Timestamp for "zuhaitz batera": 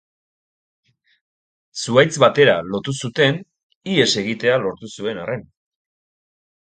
1.81-2.55